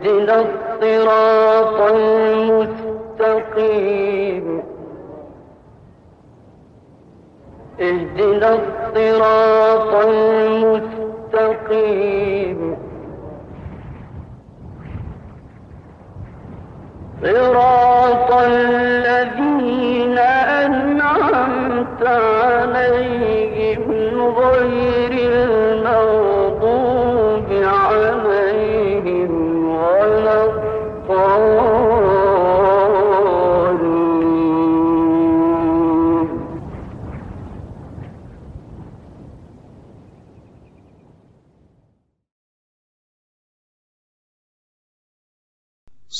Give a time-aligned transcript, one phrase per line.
[0.00, 1.80] اهدنا الصراط
[3.20, 4.62] المستقيم.
[7.80, 9.59] اهدنا الصراط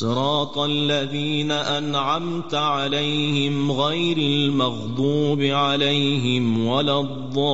[0.00, 7.50] صراط الذين أنعمت عليهم غير المغضوب عليهم ولا الضالين.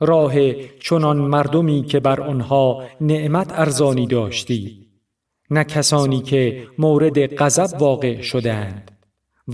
[0.00, 4.86] راه چنان مردمی که بر آنها نعمت ارزانی داشتی
[5.50, 8.90] نه کسانی که مورد غضب واقع شدند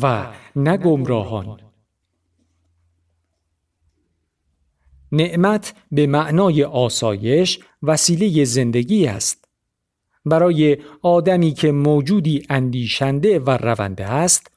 [0.03, 1.64] و نه گمراهان.
[5.17, 9.45] نعمت به معنای آسایش وسیله زندگی است.
[10.25, 14.51] برای آدمی که موجودی اندیشنده و رونده است،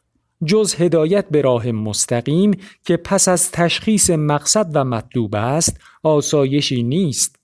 [0.46, 2.52] جز هدایت به راه مستقیم
[2.86, 7.36] که پس از تشخیص مقصد و مطلوب است، آسایشی نیست.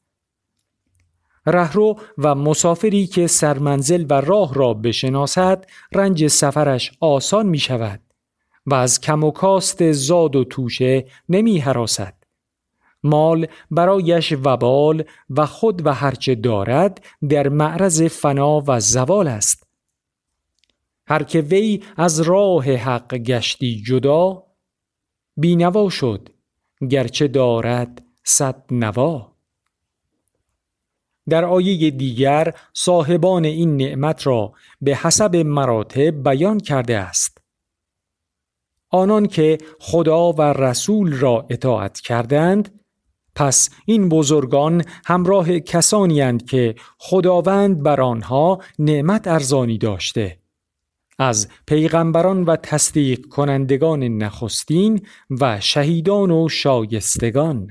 [1.45, 8.00] رهرو و مسافری که سرمنزل و راه را بشناسد، رنج سفرش آسان می شود
[8.66, 12.23] و از کم و کاست زاد و توشه نمی حراسد.
[13.04, 19.68] مال برایش وبال و خود و هرچه دارد در معرض فنا و زوال است.
[21.08, 24.44] هر که وی از راه حق گشتی جدا
[25.38, 26.30] بینوا شد
[26.90, 29.34] گرچه دارد صد نوا.
[31.30, 37.38] در آیه دیگر صاحبان این نعمت را به حسب مراتب بیان کرده است.
[38.90, 42.83] آنان که خدا و رسول را اطاعت کردند
[43.36, 50.38] پس این بزرگان همراه کسانی که خداوند بر آنها نعمت ارزانی داشته.
[51.20, 57.68] از پیغمبران و تصدیق کنندگان نخستین و شهیدان و شایستگان.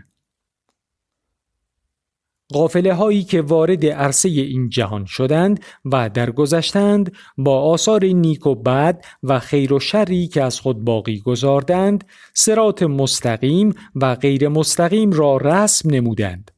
[2.52, 9.04] قافله هایی که وارد عرصه این جهان شدند و درگذشتند با آثار نیک و بد
[9.22, 12.04] و خیر و شری که از خود باقی گذاردند
[12.34, 16.50] سرات مستقیم و غیر مستقیم را رسم نمودند.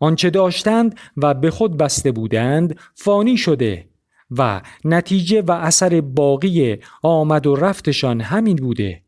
[0.00, 3.88] آنچه داشتند و به خود بسته بودند فانی شده
[4.30, 9.02] و نتیجه و اثر باقی آمد و رفتشان همین بوده.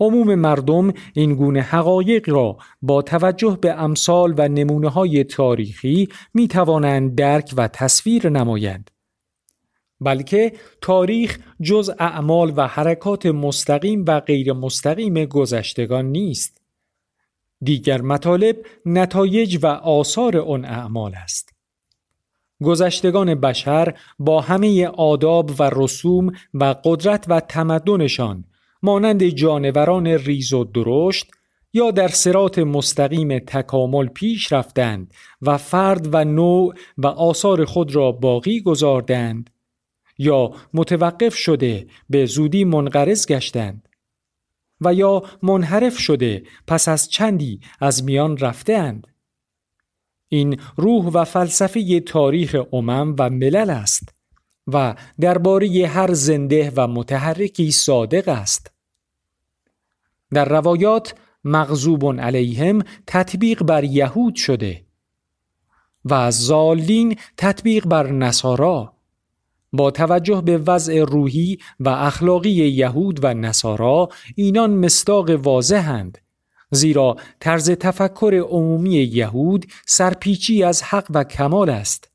[0.00, 6.48] عموم مردم این گونه حقایق را با توجه به امثال و نمونه های تاریخی می
[6.48, 8.90] توانند درک و تصویر نمایند.
[10.00, 16.60] بلکه تاریخ جز اعمال و حرکات مستقیم و غیر مستقیم گذشتگان نیست.
[17.62, 21.58] دیگر مطالب نتایج و آثار آن اعمال است.
[22.62, 28.44] گذشتگان بشر با همه آداب و رسوم و قدرت و تمدنشان
[28.82, 31.30] مانند جانوران ریز و درشت
[31.72, 38.12] یا در سرات مستقیم تکامل پیش رفتند و فرد و نوع و آثار خود را
[38.12, 39.50] باقی گذاردند
[40.18, 43.88] یا متوقف شده به زودی منقرض گشتند
[44.80, 49.06] و یا منحرف شده پس از چندی از میان رفتند
[50.28, 54.17] این روح و فلسفه تاریخ امم و ملل است.
[54.72, 58.72] و درباره هر زنده و متحرکی صادق است.
[60.32, 64.84] در روایات مغضوب علیهم تطبیق بر یهود شده
[66.04, 68.92] و زالین تطبیق بر نصارا
[69.72, 76.18] با توجه به وضع روحی و اخلاقی یهود و نصارا اینان مستاق واضحند
[76.70, 82.07] زیرا طرز تفکر عمومی یهود سرپیچی از حق و کمال است.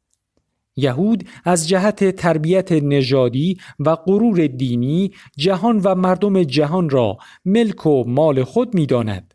[0.75, 8.03] یهود از جهت تربیت نژادی و غرور دینی جهان و مردم جهان را ملک و
[8.07, 9.33] مال خود می داند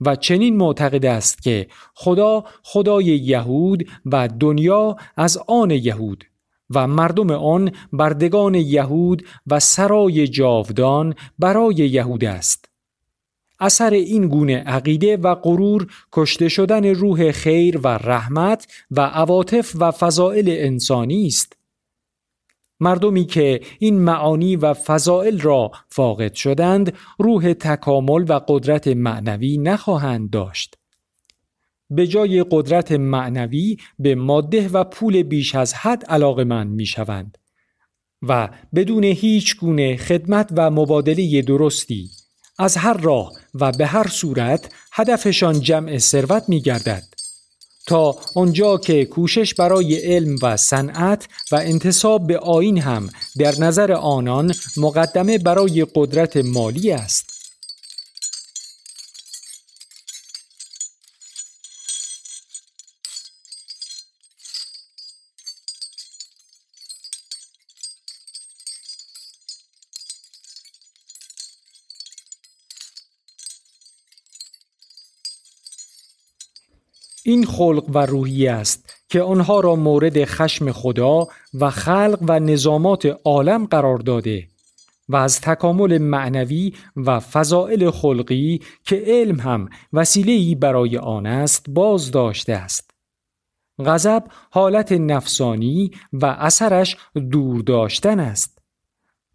[0.00, 6.24] و چنین معتقد است که خدا خدای یهود و دنیا از آن یهود
[6.70, 12.73] و مردم آن بردگان یهود و سرای جاودان برای یهود است.
[13.64, 19.90] اثر این گونه عقیده و غرور کشته شدن روح خیر و رحمت و عواطف و
[19.90, 21.56] فضائل انسانی است.
[22.80, 30.30] مردمی که این معانی و فضائل را فاقد شدند روح تکامل و قدرت معنوی نخواهند
[30.30, 30.78] داشت.
[31.90, 37.38] به جای قدرت معنوی به ماده و پول بیش از حد علاقه من می شوند
[38.22, 42.10] و بدون هیچ گونه خدمت و مبادله درستی
[42.58, 47.04] از هر راه و به هر صورت هدفشان جمع ثروت می گردد
[47.86, 53.92] تا آنجا که کوشش برای علم و صنعت و انتصاب به آین هم در نظر
[53.92, 57.33] آنان مقدمه برای قدرت مالی است.
[77.26, 83.16] این خلق و روحی است که آنها را مورد خشم خدا و خلق و نظامات
[83.24, 84.48] عالم قرار داده
[85.08, 92.10] و از تکامل معنوی و فضائل خلقی که علم هم وسیله‌ای برای آن است باز
[92.10, 92.90] داشته است.
[93.84, 96.96] غضب حالت نفسانی و اثرش
[97.30, 98.58] دور داشتن است.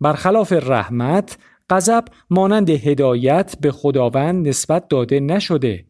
[0.02, 1.38] برخلاف رحمت،
[1.70, 5.89] غضب مانند هدایت به خداوند نسبت داده نشده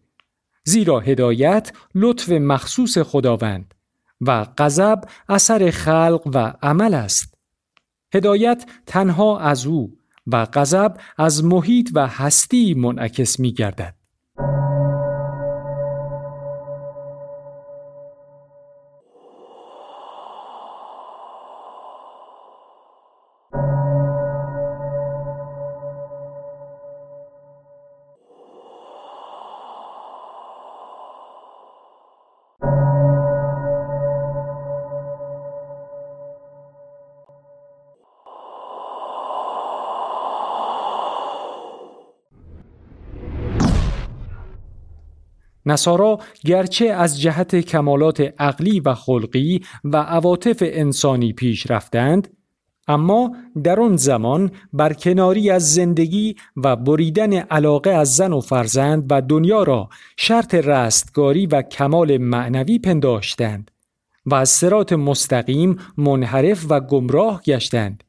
[0.63, 3.73] زیرا هدایت لطف مخصوص خداوند
[4.21, 7.33] و غضب اثر خلق و عمل است.
[8.13, 9.97] هدایت تنها از او
[10.27, 13.98] و غضب از محیط و هستی منعکس می گردد
[45.69, 52.27] نصارا گرچه از جهت کمالات عقلی و خلقی و عواطف انسانی پیش رفتند
[52.87, 59.21] اما در آن زمان برکناری از زندگی و بریدن علاقه از زن و فرزند و
[59.21, 63.71] دنیا را شرط رستگاری و کمال معنوی پنداشتند
[64.25, 68.03] و از سرات مستقیم منحرف و گمراه گشتند.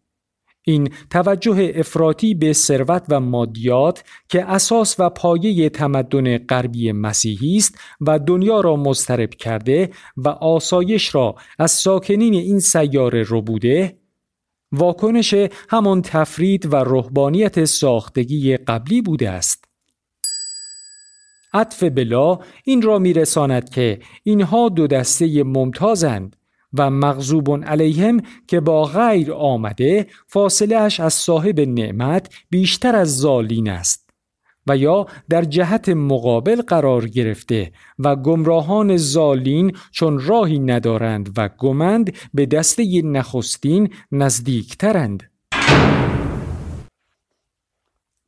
[0.65, 7.79] این توجه افراطی به ثروت و مادیات که اساس و پایه تمدن غربی مسیحی است
[8.01, 14.01] و دنیا را مضطرب کرده و آسایش را از ساکنین این سیاره رو بوده
[14.73, 15.35] واکنش
[15.69, 19.65] همان تفرید و رهبانیت ساختگی قبلی بوده است.
[21.53, 26.37] عطف بلا این را میرساند که اینها دو دسته ممتازند
[26.79, 33.69] و مغضوب علیهم که با غیر آمده فاصله اش از صاحب نعمت بیشتر از زالین
[33.69, 34.11] است
[34.67, 42.17] و یا در جهت مقابل قرار گرفته و گمراهان زالین چون راهی ندارند و گمند
[42.35, 45.23] به دسته نخستین نزدیکترند.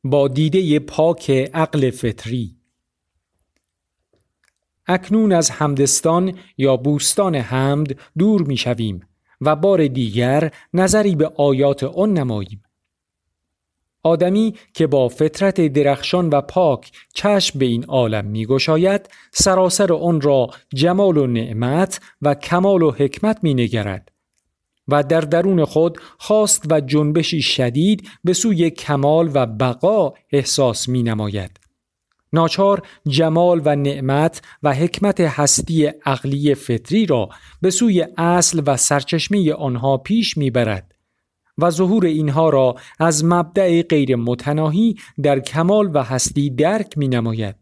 [0.03, 2.55] با دیده پاک عقل فطری
[4.87, 9.07] اکنون از همدستان یا بوستان حمد دور می شویم
[9.41, 12.63] و بار دیگر نظری به آیات آن نماییم.
[14.03, 20.21] آدمی که با فطرت درخشان و پاک چشم به این عالم می گشاید سراسر آن
[20.21, 24.11] را جمال و نعمت و کمال و حکمت می نگرد
[24.87, 31.03] و در درون خود خواست و جنبشی شدید به سوی کمال و بقا احساس می
[31.03, 31.62] نماید.
[32.33, 37.29] ناچار جمال و نعمت و حکمت هستی عقلی فطری را
[37.61, 40.95] به سوی اصل و سرچشمه آنها پیش می‌برد
[41.57, 47.55] و ظهور اینها را از مبدع غیر متناهی در کمال و هستی درک می نماید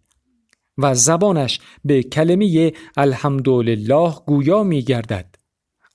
[0.77, 5.35] و زبانش به کلمه الحمدلله گویا می گردد.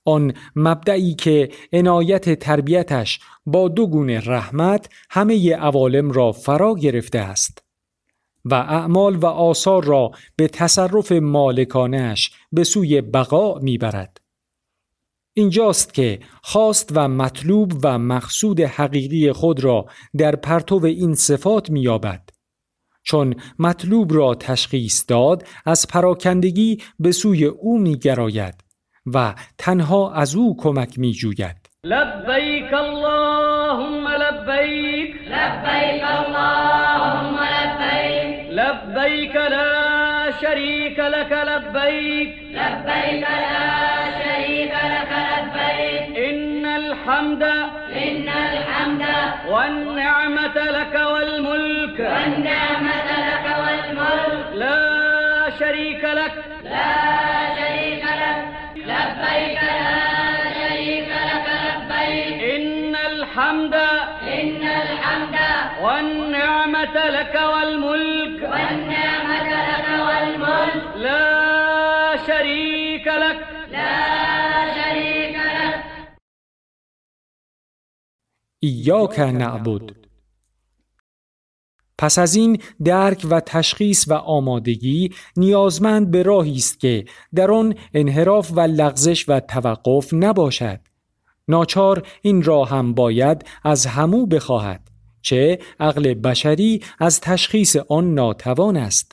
[0.04, 7.65] آن مبدعی که عنایت تربیتش با دو گونه رحمت همه عوالم را فرا گرفته است.
[8.50, 14.20] و اعمال و آثار را به تصرف مالکانش به سوی بقا می‌برد.
[15.38, 19.86] اینجاست که خواست و مطلوب و مقصود حقیقی خود را
[20.18, 22.30] در پرتو این صفات مییابد.
[23.02, 28.54] چون مطلوب را تشخیص داد از پراکندگی به سوی او میگراید
[29.14, 31.56] و تنها از او کمک میجوید.
[31.84, 35.14] لبیک اللهم لبیک.
[35.14, 37.55] لبیک اللهم لبیک
[38.84, 42.34] لبيك لا شريك لك لبيك.
[42.50, 43.60] لبيك لا
[44.20, 46.18] شريك لك لبيك.
[46.18, 49.04] إن الحمد إن الحمد
[49.48, 51.98] والنعمة لك والملك.
[52.00, 54.46] والنعمة لك والملك.
[54.54, 56.34] لا شريك لك.
[56.64, 56.86] لا
[57.58, 58.44] شريك لك.
[58.76, 59.98] لبيك لا
[60.58, 62.38] شريك لك لبيك.
[62.56, 65.36] إن الحمد إن الحمد
[65.82, 68.25] والنعمة لك والملك.
[78.86, 79.96] ایاک نعبد.
[81.98, 87.74] پس از این درک و تشخیص و آمادگی نیازمند به راهی است که در آن
[87.94, 90.80] انحراف و لغزش و توقف نباشد.
[91.48, 94.90] ناچار این راه هم باید از همو بخواهد
[95.22, 99.12] چه عقل بشری از تشخیص آن ناتوان است.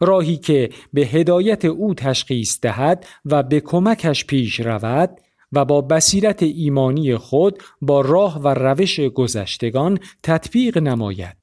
[0.00, 5.20] راهی که به هدایت او تشخیص دهد و به کمکش پیش رود
[5.52, 11.36] و با بصیرت ایمانی خود با راه و روش گذشتگان تطبیق نماید.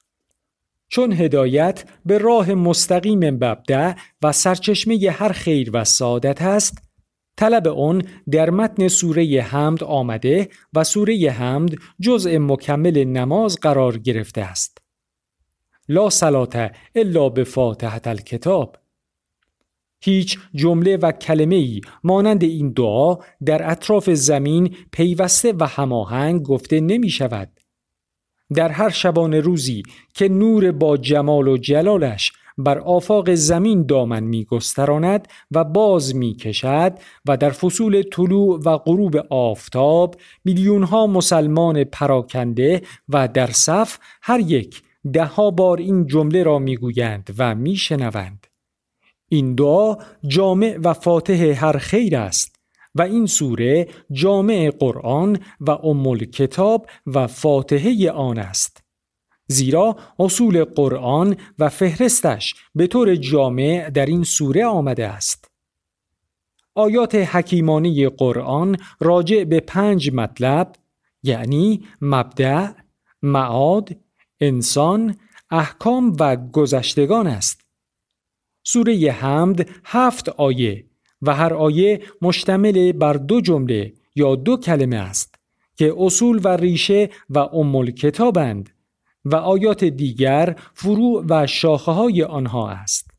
[0.88, 6.78] چون هدایت به راه مستقیم مبدع و سرچشمه هر خیر و سعادت است
[7.36, 14.40] طلب آن در متن سوره حمد آمده و سوره حمد جزء مکمل نماز قرار گرفته
[14.40, 14.78] است.
[15.88, 18.76] لا صلات الا به فاتحت الکتاب
[20.06, 26.80] هیچ جمله و کلمه ای مانند این دعا در اطراف زمین پیوسته و هماهنگ گفته
[26.80, 27.48] نمی شود
[28.54, 29.82] در هر شبانه روزی
[30.14, 36.34] که نور با جمال و جلالش بر آفاق زمین دامن می گستراند و باز می
[36.34, 36.92] کشد
[37.28, 44.40] و در فصول طلوع و غروب آفتاب میلیون ها مسلمان پراکنده و در صف هر
[44.40, 44.82] یک
[45.12, 48.46] ده بار این جمله را می‌گویند و میشنوند.
[49.28, 52.56] این دعا جامع و فاتح هر خیر است
[52.94, 58.82] و این سوره جامع قرآن و ام کتاب و فاتحه آن است
[59.48, 65.50] زیرا اصول قرآن و فهرستش به طور جامع در این سوره آمده است
[66.74, 70.72] آیات حکیمانی قرآن راجع به پنج مطلب
[71.22, 72.68] یعنی مبدع،
[73.22, 73.96] معاد،
[74.40, 75.16] انسان،
[75.50, 77.65] احکام و گذشتگان است.
[78.68, 80.84] سوره حمد هفت آیه
[81.22, 85.34] و هر آیه مشتمل بر دو جمله یا دو کلمه است
[85.76, 88.70] که اصول و ریشه و ام کتابند
[89.24, 93.10] و آیات دیگر فروع و شاخه های آنها است.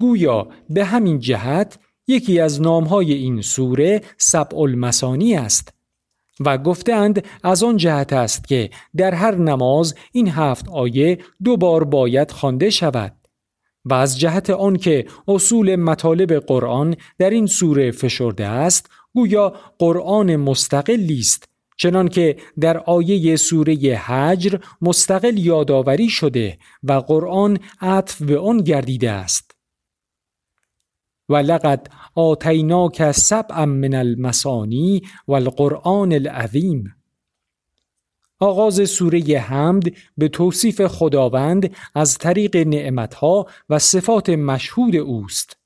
[0.00, 5.74] گویا به همین جهت یکی از نامهای این سوره سبع المسانی است
[6.40, 11.84] و گفتند از آن جهت است که در هر نماز این هفت آیه دو بار
[11.84, 13.19] باید خوانده شود
[13.84, 21.18] و از جهت آنکه اصول مطالب قرآن در این سوره فشرده است گویا قرآن مستقلی
[21.18, 23.74] است چنانکه در آیه سوره
[24.06, 29.50] حجر مستقل یادآوری شده و قرآن عطف به آن گردیده است.
[31.28, 36.94] و لقد آتیناک سبعا من المسانی و القرآن العظیم.
[38.40, 39.84] آغاز سوره حمد
[40.18, 45.56] به توصیف خداوند از طریق نعمتها و صفات مشهود اوست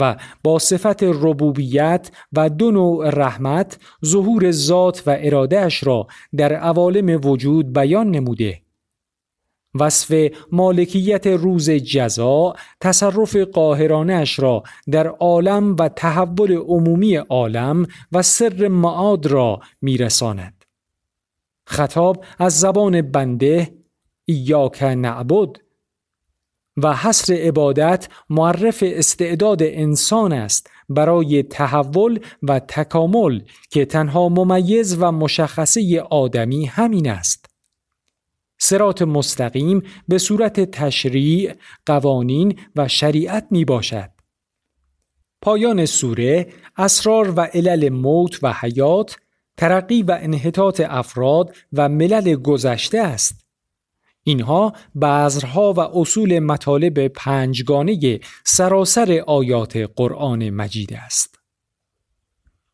[0.00, 6.06] و با صفت ربوبیت و دو نوع رحمت ظهور ذات و ارادهش را
[6.36, 8.60] در عوالم وجود بیان نموده.
[9.74, 18.68] وصف مالکیت روز جزا تصرف قاهرانش را در عالم و تحول عمومی عالم و سر
[18.68, 20.63] معاد را میرساند.
[21.66, 23.74] خطاب از زبان بنده
[24.24, 25.56] ایاک نعبد
[26.76, 33.40] و حصر عبادت معرف استعداد انسان است برای تحول و تکامل
[33.70, 37.46] که تنها ممیز و مشخصه آدمی همین است.
[38.58, 41.54] سرات مستقیم به صورت تشریع،
[41.86, 44.10] قوانین و شریعت می باشد.
[45.42, 49.16] پایان سوره اسرار و علل موت و حیات
[49.56, 53.44] ترقی و انحطاط افراد و ملل گذشته است.
[54.22, 61.43] اینها بذرها و اصول مطالب پنجگانه سراسر آیات قرآن مجید است.